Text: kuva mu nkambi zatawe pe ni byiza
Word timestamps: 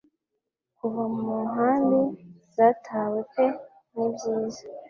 kuva 0.77 1.03
mu 1.15 1.29
nkambi 1.49 2.01
zatawe 2.55 3.19
pe 3.33 3.45
ni 3.93 4.07
byiza 4.13 4.63